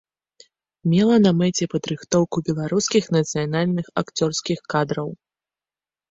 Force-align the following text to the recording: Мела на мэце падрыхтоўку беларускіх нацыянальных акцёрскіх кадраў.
Мела 0.91 1.17
на 1.25 1.31
мэце 1.41 1.65
падрыхтоўку 1.73 2.37
беларускіх 2.47 3.03
нацыянальных 3.15 3.85
акцёрскіх 4.03 4.59
кадраў. 4.75 5.13